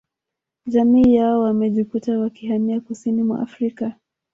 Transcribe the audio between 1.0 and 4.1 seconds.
yao wamejikuta wakihamia kusini mwa Afrika